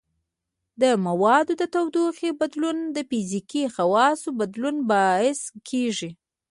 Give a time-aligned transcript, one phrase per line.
[0.81, 5.39] د موادو د تودوخې بدلون د فزیکي خواصو بدلون باعث
[5.69, 6.11] کیږي.